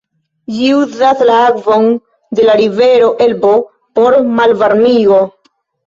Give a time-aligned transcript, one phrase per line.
[0.53, 1.85] Ĝi uzas la akvon
[2.41, 3.55] de la rivero Elbo
[4.01, 5.27] por malvarmigo.